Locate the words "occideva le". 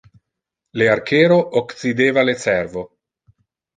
1.61-2.33